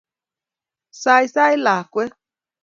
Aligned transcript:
Saisai 1.01 1.53
lakwet 1.63 2.11